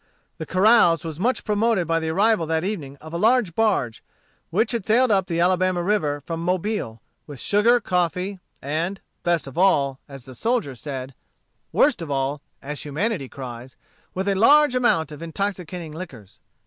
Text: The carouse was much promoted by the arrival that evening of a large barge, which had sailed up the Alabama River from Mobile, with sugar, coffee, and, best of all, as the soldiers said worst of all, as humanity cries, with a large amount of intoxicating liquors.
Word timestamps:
The 0.39 0.47
carouse 0.47 1.03
was 1.03 1.19
much 1.19 1.43
promoted 1.45 1.87
by 1.87 1.99
the 1.99 2.09
arrival 2.09 2.47
that 2.47 2.63
evening 2.63 2.95
of 2.97 3.13
a 3.13 3.19
large 3.19 3.53
barge, 3.53 4.03
which 4.49 4.71
had 4.71 4.83
sailed 4.83 5.11
up 5.11 5.27
the 5.27 5.39
Alabama 5.39 5.83
River 5.83 6.21
from 6.25 6.39
Mobile, 6.43 6.99
with 7.27 7.39
sugar, 7.39 7.79
coffee, 7.79 8.39
and, 8.63 8.99
best 9.21 9.45
of 9.45 9.59
all, 9.59 9.99
as 10.09 10.25
the 10.25 10.33
soldiers 10.33 10.81
said 10.81 11.13
worst 11.71 12.01
of 12.01 12.09
all, 12.09 12.41
as 12.63 12.81
humanity 12.81 13.29
cries, 13.29 13.75
with 14.15 14.27
a 14.27 14.33
large 14.33 14.73
amount 14.73 15.11
of 15.11 15.21
intoxicating 15.21 15.91
liquors. 15.91 16.39